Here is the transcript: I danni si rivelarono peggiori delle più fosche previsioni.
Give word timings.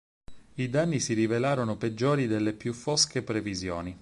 I 0.55 0.67
danni 0.71 0.99
si 0.99 1.13
rivelarono 1.13 1.77
peggiori 1.77 2.25
delle 2.25 2.53
più 2.53 2.73
fosche 2.73 3.21
previsioni. 3.21 3.95